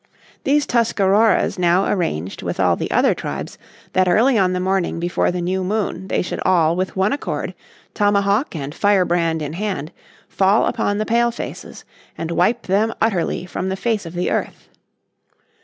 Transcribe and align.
These 0.45 0.65
Tuscaroras 0.65 1.59
now 1.59 1.85
arranged 1.85 2.41
with 2.41 2.59
all 2.59 2.75
the 2.75 2.89
other 2.89 3.13
tribes 3.13 3.59
that 3.93 4.07
early 4.07 4.35
on 4.35 4.53
the 4.53 4.59
morning 4.59 4.99
before 4.99 5.29
the 5.29 5.41
new 5.43 5.63
moon 5.63 6.07
they 6.07 6.23
should 6.23 6.39
all 6.43 6.75
with 6.75 6.95
one 6.95 7.13
accord, 7.13 7.53
tomahawk 7.93 8.55
and 8.55 8.73
firebrand 8.73 9.43
in 9.43 9.53
hand, 9.53 9.91
fall 10.27 10.65
upon 10.65 10.97
the 10.97 11.05
Pale 11.05 11.29
faces 11.33 11.85
and 12.17 12.31
wipe 12.31 12.63
them 12.63 12.91
utterly 12.99 13.45
from 13.45 13.69
the 13.69 13.75
face 13.77 14.07
of 14.07 14.13
the 14.15 14.31
earth. 14.31 14.69